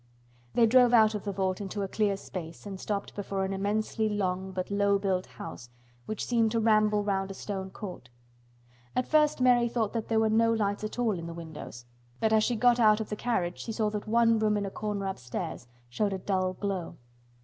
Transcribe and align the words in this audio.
They 0.55 0.65
drove 0.65 0.95
out 0.95 1.13
of 1.13 1.25
the 1.25 1.31
vault 1.31 1.61
into 1.61 1.83
a 1.83 1.87
clear 1.87 2.17
space 2.17 2.65
and 2.65 2.79
stopped 2.79 3.13
before 3.15 3.45
an 3.45 3.53
immensely 3.53 4.09
long 4.09 4.51
but 4.51 4.71
low 4.71 4.97
built 4.97 5.27
house 5.27 5.69
which 6.07 6.25
seemed 6.25 6.49
to 6.53 6.59
ramble 6.59 7.03
round 7.03 7.29
a 7.29 7.35
stone 7.35 7.69
court. 7.69 8.09
At 8.95 9.07
first 9.07 9.39
Mary 9.41 9.69
thought 9.69 9.93
that 9.93 10.07
there 10.07 10.19
were 10.19 10.31
no 10.31 10.51
lights 10.53 10.83
at 10.83 10.97
all 10.97 11.19
in 11.19 11.27
the 11.27 11.35
windows, 11.35 11.85
but 12.19 12.33
as 12.33 12.43
she 12.43 12.55
got 12.55 12.79
out 12.79 12.99
of 12.99 13.09
the 13.09 13.15
carriage 13.15 13.59
she 13.59 13.71
saw 13.71 13.91
that 13.91 14.07
one 14.07 14.39
room 14.39 14.57
in 14.57 14.65
a 14.65 14.71
corner 14.71 15.05
upstairs 15.05 15.67
showed 15.87 16.13
a 16.13 16.17
dull 16.17 16.53
glow. 16.53 16.97